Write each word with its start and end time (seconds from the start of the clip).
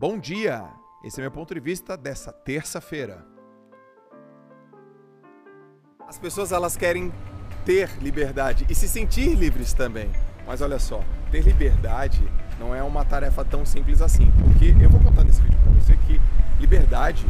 Bom 0.00 0.18
dia! 0.18 0.64
Esse 1.04 1.20
é 1.20 1.22
meu 1.22 1.30
ponto 1.30 1.52
de 1.52 1.60
vista 1.60 1.94
dessa 1.94 2.32
terça-feira. 2.32 3.22
As 6.08 6.18
pessoas 6.18 6.52
elas 6.52 6.74
querem 6.74 7.12
ter 7.66 7.90
liberdade 8.00 8.64
e 8.70 8.74
se 8.74 8.88
sentir 8.88 9.34
livres 9.34 9.74
também. 9.74 10.10
Mas 10.46 10.62
olha 10.62 10.78
só, 10.78 11.04
ter 11.30 11.42
liberdade 11.42 12.26
não 12.58 12.74
é 12.74 12.82
uma 12.82 13.04
tarefa 13.04 13.44
tão 13.44 13.66
simples 13.66 14.00
assim, 14.00 14.32
porque 14.42 14.74
eu 14.82 14.88
vou 14.88 15.00
contar 15.02 15.22
nesse 15.22 15.42
vídeo 15.42 15.58
para 15.62 15.72
você 15.72 15.94
que 16.06 16.18
liberdade 16.58 17.26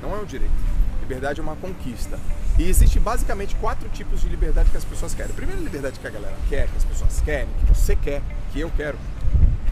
não 0.00 0.16
é 0.16 0.18
um 0.18 0.24
direito. 0.24 0.54
Liberdade 1.02 1.40
é 1.40 1.42
uma 1.42 1.56
conquista. 1.56 2.18
E 2.58 2.66
existe 2.66 2.98
basicamente 2.98 3.54
quatro 3.56 3.90
tipos 3.90 4.22
de 4.22 4.28
liberdade 4.30 4.70
que 4.70 4.76
as 4.78 4.86
pessoas 4.86 5.14
querem. 5.14 5.32
A 5.32 5.34
primeira 5.34 5.60
liberdade 5.60 6.00
que 6.00 6.06
a 6.06 6.10
galera 6.10 6.36
quer, 6.48 6.66
que 6.66 6.78
as 6.78 6.84
pessoas 6.84 7.20
querem, 7.20 7.48
que 7.60 7.66
você 7.66 7.94
quer, 7.94 8.22
que 8.54 8.60
eu 8.60 8.70
quero, 8.74 8.96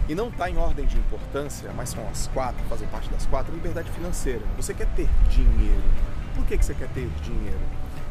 e 0.08 0.14
não 0.14 0.28
está 0.28 0.50
em 0.50 0.56
ordem 0.56 0.86
de 0.86 0.98
importância, 0.98 1.70
mas 1.74 1.90
são 1.90 2.06
as 2.08 2.26
quatro, 2.28 2.62
fazem 2.68 2.86
parte 2.88 3.08
das 3.08 3.26
quatro, 3.26 3.54
liberdade 3.54 3.90
financeira. 3.90 4.42
Você 4.56 4.74
quer 4.74 4.86
ter 4.88 5.08
dinheiro. 5.30 5.82
Por 6.34 6.44
que, 6.46 6.58
que 6.58 6.64
você 6.64 6.74
quer 6.74 6.88
ter 6.88 7.08
dinheiro? 7.22 7.60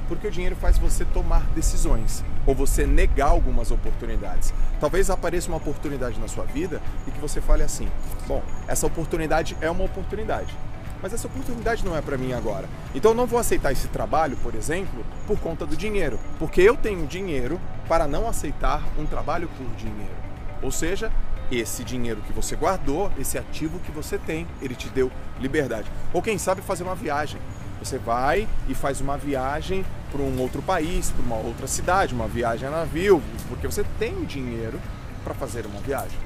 Porque 0.07 0.27
o 0.27 0.31
dinheiro 0.31 0.55
faz 0.55 0.77
você 0.77 1.05
tomar 1.05 1.41
decisões 1.55 2.23
ou 2.45 2.53
você 2.53 2.85
negar 2.85 3.29
algumas 3.29 3.71
oportunidades. 3.71 4.53
Talvez 4.79 5.09
apareça 5.09 5.47
uma 5.47 5.57
oportunidade 5.57 6.19
na 6.19 6.27
sua 6.27 6.45
vida 6.45 6.81
e 7.07 7.11
que 7.11 7.19
você 7.19 7.39
fale 7.39 7.63
assim: 7.63 7.87
bom, 8.27 8.43
essa 8.67 8.85
oportunidade 8.85 9.55
é 9.61 9.69
uma 9.69 9.85
oportunidade, 9.85 10.53
mas 11.01 11.13
essa 11.13 11.27
oportunidade 11.27 11.85
não 11.85 11.95
é 11.95 12.01
para 12.01 12.17
mim 12.17 12.33
agora. 12.33 12.67
Então 12.93 13.11
eu 13.11 13.15
não 13.15 13.25
vou 13.25 13.39
aceitar 13.39 13.71
esse 13.71 13.87
trabalho, 13.87 14.35
por 14.37 14.55
exemplo, 14.55 15.05
por 15.25 15.39
conta 15.39 15.65
do 15.65 15.75
dinheiro, 15.75 16.19
porque 16.37 16.61
eu 16.61 16.75
tenho 16.75 17.07
dinheiro 17.07 17.59
para 17.87 18.07
não 18.07 18.27
aceitar 18.27 18.83
um 18.97 19.05
trabalho 19.05 19.49
por 19.57 19.67
dinheiro. 19.75 20.15
Ou 20.61 20.71
seja, 20.71 21.11
esse 21.51 21.83
dinheiro 21.83 22.21
que 22.21 22.33
você 22.33 22.55
guardou, 22.55 23.11
esse 23.19 23.37
ativo 23.37 23.79
que 23.79 23.91
você 23.91 24.17
tem, 24.17 24.47
ele 24.61 24.75
te 24.75 24.89
deu 24.89 25.11
liberdade. 25.39 25.89
Ou 26.11 26.21
quem 26.21 26.37
sabe 26.37 26.61
fazer 26.61 26.83
uma 26.83 26.95
viagem. 26.95 27.39
Você 27.79 27.97
vai 27.97 28.47
e 28.67 28.73
faz 28.73 29.01
uma 29.01 29.17
viagem 29.17 29.85
para 30.11 30.21
um 30.21 30.39
outro 30.39 30.61
país, 30.61 31.11
para 31.11 31.21
uma 31.21 31.35
outra 31.35 31.67
cidade, 31.67 32.13
uma 32.13 32.27
viagem 32.27 32.67
a 32.67 32.71
navio, 32.71 33.21
porque 33.49 33.67
você 33.67 33.83
tem 33.99 34.23
dinheiro 34.23 34.79
para 35.23 35.33
fazer 35.33 35.65
uma 35.65 35.81
viagem. 35.81 36.17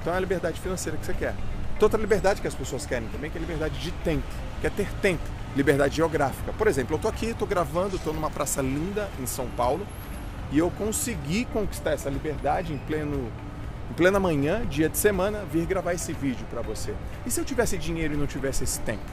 Então 0.00 0.12
é 0.12 0.16
a 0.16 0.20
liberdade 0.20 0.58
financeira 0.60 0.96
que 0.96 1.04
você 1.04 1.12
quer. 1.12 1.34
Outra 1.80 2.00
liberdade 2.00 2.40
que 2.40 2.46
as 2.46 2.54
pessoas 2.54 2.86
querem 2.86 3.08
também 3.08 3.28
que 3.28 3.36
é 3.36 3.40
a 3.40 3.42
liberdade 3.42 3.78
de 3.80 3.90
tempo, 3.90 4.22
que 4.60 4.68
é 4.68 4.70
ter 4.70 4.88
tempo, 5.02 5.22
liberdade 5.56 5.96
geográfica. 5.96 6.52
Por 6.52 6.68
exemplo, 6.68 6.94
eu 6.94 6.96
estou 6.96 7.10
aqui, 7.10 7.26
estou 7.26 7.46
gravando, 7.46 7.96
estou 7.96 8.14
numa 8.14 8.30
praça 8.30 8.62
linda 8.62 9.08
em 9.20 9.26
São 9.26 9.48
Paulo 9.48 9.84
e 10.52 10.58
eu 10.58 10.70
consegui 10.70 11.44
conquistar 11.46 11.90
essa 11.90 12.08
liberdade 12.08 12.72
em 12.72 12.78
pleno 12.78 13.32
em 13.92 13.94
plena 13.94 14.18
manhã, 14.18 14.64
dia 14.64 14.88
de 14.88 14.96
semana, 14.96 15.44
vir 15.52 15.66
gravar 15.66 15.92
esse 15.92 16.14
vídeo 16.14 16.46
para 16.48 16.62
você. 16.62 16.94
E 17.26 17.30
se 17.30 17.38
eu 17.38 17.44
tivesse 17.44 17.76
dinheiro 17.76 18.14
e 18.14 18.16
não 18.16 18.26
tivesse 18.26 18.64
esse 18.64 18.80
tempo? 18.80 19.04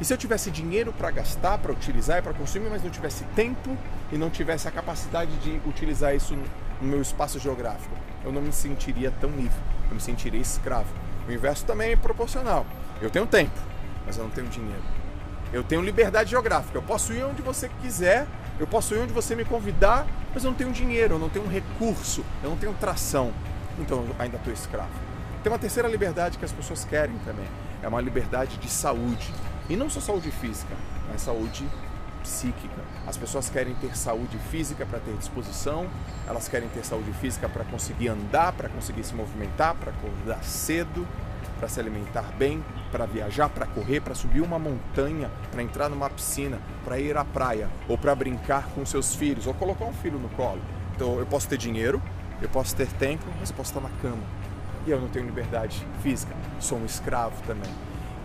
E 0.00 0.04
se 0.04 0.12
eu 0.12 0.18
tivesse 0.18 0.50
dinheiro 0.50 0.92
para 0.92 1.12
gastar, 1.12 1.58
para 1.58 1.70
utilizar 1.70 2.18
e 2.18 2.22
para 2.22 2.34
consumir, 2.34 2.68
mas 2.68 2.82
não 2.82 2.90
tivesse 2.90 3.22
tempo 3.36 3.78
e 4.10 4.18
não 4.18 4.28
tivesse 4.28 4.66
a 4.66 4.72
capacidade 4.72 5.30
de 5.36 5.60
utilizar 5.64 6.12
isso 6.12 6.36
no 6.82 6.88
meu 6.88 7.00
espaço 7.00 7.38
geográfico? 7.38 7.94
Eu 8.24 8.32
não 8.32 8.42
me 8.42 8.52
sentiria 8.52 9.12
tão 9.20 9.30
livre, 9.30 9.60
eu 9.88 9.94
me 9.94 10.00
sentiria 10.00 10.40
escravo. 10.40 10.92
O 11.28 11.30
inverso 11.30 11.64
também 11.64 11.92
é 11.92 11.96
proporcional. 11.96 12.66
Eu 13.00 13.10
tenho 13.10 13.28
tempo, 13.28 13.56
mas 14.04 14.16
eu 14.16 14.24
não 14.24 14.30
tenho 14.30 14.48
dinheiro. 14.48 14.82
Eu 15.52 15.62
tenho 15.62 15.82
liberdade 15.82 16.30
geográfica. 16.30 16.76
Eu 16.76 16.82
posso 16.82 17.12
ir 17.12 17.24
onde 17.24 17.42
você 17.42 17.70
quiser, 17.80 18.26
eu 18.58 18.66
posso 18.66 18.92
ir 18.92 18.98
onde 18.98 19.12
você 19.12 19.36
me 19.36 19.44
convidar, 19.44 20.04
mas 20.34 20.42
eu 20.42 20.50
não 20.50 20.58
tenho 20.58 20.72
dinheiro, 20.72 21.14
eu 21.14 21.18
não 21.20 21.28
tenho 21.28 21.46
recurso, 21.46 22.24
eu 22.42 22.50
não 22.50 22.56
tenho 22.56 22.74
tração 22.74 23.32
então 23.78 23.98
eu 23.98 24.16
ainda 24.18 24.36
estou 24.36 24.52
escravo. 24.52 24.90
Tem 25.42 25.52
uma 25.52 25.58
terceira 25.58 25.88
liberdade 25.88 26.38
que 26.38 26.44
as 26.44 26.52
pessoas 26.52 26.84
querem 26.84 27.16
também, 27.18 27.46
é 27.82 27.88
uma 27.88 28.00
liberdade 28.00 28.56
de 28.56 28.68
saúde. 28.68 29.32
E 29.68 29.76
não 29.76 29.90
só 29.90 30.00
saúde 30.00 30.30
física, 30.30 30.74
mas 31.10 31.22
saúde 31.22 31.66
psíquica. 32.22 32.82
As 33.06 33.16
pessoas 33.16 33.48
querem 33.48 33.74
ter 33.74 33.96
saúde 33.96 34.38
física 34.50 34.84
para 34.84 34.98
ter 34.98 35.12
disposição, 35.14 35.86
elas 36.26 36.48
querem 36.48 36.68
ter 36.68 36.84
saúde 36.84 37.12
física 37.14 37.48
para 37.48 37.64
conseguir 37.64 38.08
andar, 38.08 38.52
para 38.52 38.68
conseguir 38.68 39.04
se 39.04 39.14
movimentar, 39.14 39.74
para 39.76 39.92
acordar 39.92 40.42
cedo, 40.42 41.06
para 41.58 41.68
se 41.68 41.80
alimentar 41.80 42.24
bem, 42.36 42.62
para 42.90 43.06
viajar, 43.06 43.48
para 43.48 43.66
correr, 43.66 44.00
para 44.00 44.14
subir 44.14 44.40
uma 44.40 44.58
montanha, 44.58 45.30
para 45.50 45.62
entrar 45.62 45.88
numa 45.88 46.10
piscina, 46.10 46.58
para 46.84 46.98
ir 46.98 47.16
à 47.16 47.24
praia, 47.24 47.68
ou 47.88 47.96
para 47.96 48.14
brincar 48.14 48.68
com 48.74 48.84
seus 48.84 49.14
filhos, 49.14 49.46
ou 49.46 49.54
colocar 49.54 49.84
um 49.84 49.92
filho 49.92 50.18
no 50.18 50.28
colo. 50.30 50.60
Então 50.94 51.18
eu 51.18 51.26
posso 51.26 51.48
ter 51.48 51.56
dinheiro, 51.56 52.02
eu 52.40 52.48
posso 52.48 52.74
ter 52.74 52.86
tempo, 52.86 53.24
mas 53.40 53.50
posso 53.50 53.70
estar 53.70 53.80
na 53.80 53.90
cama. 54.00 54.22
E 54.86 54.90
eu 54.90 55.00
não 55.00 55.08
tenho 55.08 55.26
liberdade 55.26 55.84
física, 56.02 56.34
sou 56.60 56.78
um 56.78 56.84
escravo 56.84 57.34
também. 57.46 57.70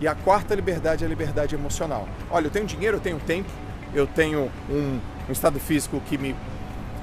E 0.00 0.06
a 0.06 0.14
quarta 0.14 0.54
liberdade 0.54 1.04
é 1.04 1.06
a 1.06 1.10
liberdade 1.10 1.54
emocional. 1.54 2.08
Olha, 2.30 2.46
eu 2.46 2.50
tenho 2.50 2.66
dinheiro, 2.66 2.96
eu 2.96 3.00
tenho 3.00 3.18
tempo, 3.20 3.48
eu 3.94 4.06
tenho 4.06 4.50
um, 4.70 5.00
um 5.28 5.32
estado 5.32 5.58
físico 5.60 6.00
que 6.08 6.18
me, 6.18 6.34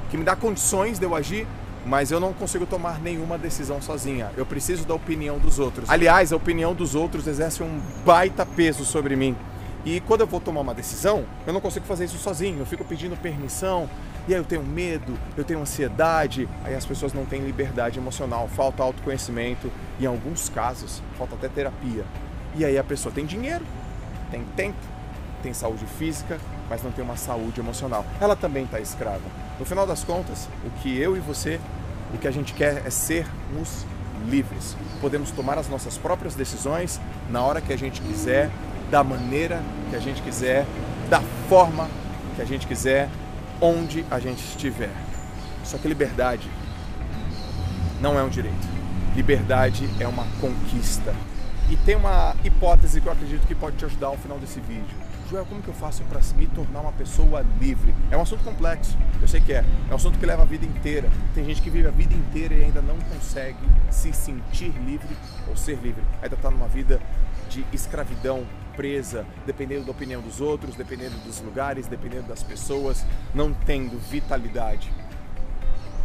que 0.10 0.18
me 0.18 0.24
dá 0.24 0.36
condições 0.36 1.00
de 1.00 1.06
eu 1.06 1.16
agir, 1.16 1.48
mas 1.86 2.12
eu 2.12 2.20
não 2.20 2.34
consigo 2.34 2.66
tomar 2.66 3.00
nenhuma 3.00 3.38
decisão 3.38 3.82
sozinha. 3.82 4.32
Eu 4.36 4.46
preciso 4.46 4.86
da 4.86 4.94
opinião 4.94 5.40
dos 5.40 5.60
outros. 5.60 5.90
Aliás, 5.90 6.34
a 6.34 6.36
opinião 6.36 6.74
dos 6.74 6.94
outros 6.94 7.26
exerce 7.26 7.64
um 7.64 7.80
baita 8.06 8.46
peso 8.46 8.84
sobre 8.86 9.16
mim. 9.16 9.36
E 9.86 10.02
quando 10.02 10.22
eu 10.22 10.28
vou 10.28 10.42
tomar 10.42 10.62
uma 10.62 10.74
decisão, 10.74 11.26
eu 11.48 11.54
não 11.54 11.62
consigo 11.62 11.86
fazer 11.86 12.06
isso 12.06 12.18
sozinho. 12.18 12.60
Eu 12.60 12.66
fico 12.66 12.84
pedindo 12.84 13.16
permissão, 13.16 13.90
e 14.30 14.34
aí 14.34 14.40
eu 14.40 14.46
tenho 14.46 14.64
medo, 14.64 15.18
eu 15.36 15.44
tenho 15.44 15.60
ansiedade, 15.60 16.48
aí 16.64 16.76
as 16.76 16.86
pessoas 16.86 17.14
não 17.14 17.26
têm 17.26 17.42
liberdade 17.42 17.98
emocional, 17.98 18.48
falta 18.48 18.84
autoconhecimento 18.84 19.72
e 20.00 20.04
em 20.04 20.08
alguns 20.08 20.50
casos 20.50 21.02
falta 21.18 21.34
até 21.34 21.48
terapia. 21.48 22.06
E 22.56 22.64
aí 22.64 22.78
a 22.78 22.84
pessoa 22.84 23.12
tem 23.12 23.26
dinheiro, 23.26 23.66
tem 24.30 24.44
tempo, 24.56 24.78
tem 25.42 25.52
saúde 25.52 25.84
física, 25.98 26.38
mas 26.70 26.84
não 26.84 26.92
tem 26.92 27.04
uma 27.04 27.18
saúde 27.18 27.60
emocional. 27.60 28.06
Ela 28.22 28.36
também 28.36 28.66
está 28.66 28.80
escrava. 28.80 29.24
No 29.58 29.66
final 29.66 29.88
das 29.88 30.04
contas, 30.04 30.48
o 30.64 30.70
que 30.80 30.96
eu 30.96 31.18
e 31.18 31.20
você, 31.20 31.60
o 32.14 32.18
que 32.20 32.28
a 32.28 32.32
gente 32.32 32.54
quer 32.54 32.86
é 32.86 32.90
sermos 32.92 33.84
livres. 34.30 34.78
Podemos 35.02 35.32
tomar 35.32 35.58
as 35.58 35.68
nossas 35.68 35.98
próprias 35.98 36.36
decisões 36.36 37.02
na 37.32 37.42
hora 37.42 37.62
que 37.62 37.74
a 37.74 37.78
gente 37.78 38.00
quiser, 38.00 38.52
da 38.92 39.04
maneira 39.04 39.60
que 39.90 39.96
a 39.96 40.00
gente 40.00 40.22
quiser, 40.22 40.68
da 41.10 41.20
forma 41.50 41.90
que 42.36 42.44
a 42.44 42.46
gente 42.46 42.68
quiser, 42.68 43.10
onde 43.62 44.06
a 44.10 44.20
gente 44.20 44.44
estiver. 44.44 44.92
Só 45.64 45.78
que 45.78 45.88
liberdade 45.88 46.50
não 48.02 48.18
é 48.18 48.24
um 48.24 48.30
direito. 48.30 48.68
Liberdade 49.16 49.90
é 50.00 50.08
uma 50.08 50.26
conquista. 50.40 51.14
E 51.70 51.76
tem 51.78 51.96
uma 51.96 52.36
hipótese 52.44 53.00
que 53.00 53.08
eu 53.08 53.12
acredito 53.12 53.46
que 53.46 53.54
pode 53.54 53.78
te 53.78 53.86
ajudar 53.86 54.08
ao 54.08 54.18
final 54.18 54.40
desse 54.40 54.60
vídeo. 54.60 54.98
Joel, 55.30 55.46
como 55.46 55.62
que 55.62 55.68
eu 55.68 55.74
faço 55.76 56.04
para 56.06 56.20
me 56.36 56.48
tornar 56.48 56.80
uma 56.80 56.92
pessoa 56.92 57.46
livre? 57.62 57.94
É 58.10 58.18
um 58.18 58.22
assunto 58.22 58.44
complexo, 58.44 58.98
eu 59.22 59.28
sei 59.28 59.40
que 59.40 59.54
é. 59.54 59.64
É 59.88 59.92
um 59.92 59.96
assunto 59.96 60.18
que 60.18 60.26
leva 60.26 60.42
a 60.42 60.46
vida 60.46 60.66
inteira. 60.66 61.08
Tem 61.36 61.46
gente 61.46 61.62
que 61.62 61.70
vive 61.70 61.88
a 61.88 61.92
vida 61.92 62.16
inteira 62.16 62.56
e 62.56 62.64
ainda 62.64 62.82
não 62.82 62.98
consegue 63.14 63.60
se 63.92 64.12
sentir 64.12 64.74
livre 64.84 65.16
ou 65.48 65.56
ser 65.56 65.76
livre. 65.76 66.02
Ainda 66.24 66.34
está 66.34 66.50
numa 66.50 66.68
vida 66.68 67.00
de 67.50 67.66
escravidão, 67.74 68.46
presa, 68.76 69.26
dependendo 69.46 69.86
da 69.86 69.92
opinião 69.92 70.22
dos 70.22 70.40
outros, 70.40 70.76
dependendo 70.76 71.18
dos 71.26 71.42
lugares, 71.42 71.88
dependendo 71.88 72.28
das 72.28 72.42
pessoas, 72.42 73.06
não 73.34 73.54
tendo 73.54 73.98
vitalidade. 74.00 74.90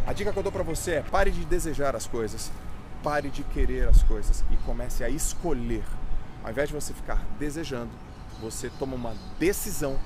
A 0.05 0.11
dica 0.11 0.33
que 0.33 0.37
eu 0.37 0.43
dou 0.43 0.51
para 0.51 0.63
você 0.63 0.95
é 0.95 1.01
pare 1.01 1.31
de 1.31 1.45
desejar 1.45 1.95
as 1.95 2.05
coisas, 2.05 2.51
pare 3.01 3.29
de 3.29 3.43
querer 3.43 3.87
as 3.87 4.03
coisas 4.03 4.43
e 4.51 4.57
comece 4.57 5.03
a 5.03 5.09
escolher. 5.09 5.83
Ao 6.43 6.51
invés 6.51 6.67
de 6.69 6.75
você 6.75 6.93
ficar 6.93 7.23
desejando, 7.39 7.91
você 8.41 8.69
toma 8.77 8.95
uma 8.95 9.15
decisão 9.39 9.97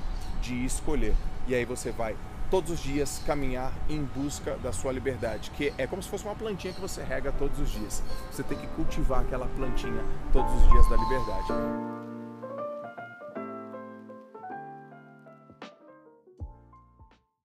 de 0.42 0.64
escolher. 0.64 1.16
E 1.48 1.56
aí 1.56 1.66
você 1.66 1.92
vai 1.92 2.16
todos 2.50 2.72
os 2.72 2.80
dias 2.80 3.22
caminhar 3.26 3.72
em 3.90 4.04
busca 4.04 4.58
da 4.58 4.72
sua 4.72 4.92
liberdade, 4.92 5.52
que 5.52 5.74
é 5.78 5.86
como 5.86 6.02
se 6.02 6.10
fosse 6.10 6.26
uma 6.26 6.36
plantinha 6.36 6.74
que 6.74 6.82
você 6.82 7.04
rega 7.04 7.32
todos 7.32 7.60
os 7.60 7.70
dias. 7.70 8.04
Você 8.32 8.44
tem 8.44 8.58
que 8.58 8.68
cultivar 8.68 9.22
aquela 9.22 9.48
plantinha 9.48 10.04
todos 10.34 10.52
os 10.54 10.70
dias 10.70 10.90
da 10.90 10.98
liberdade. 10.98 12.09